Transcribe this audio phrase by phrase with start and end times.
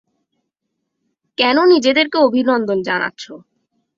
[1.37, 3.33] কেন নিজেদেরকে অভিনন্দন জানাচ্ছো?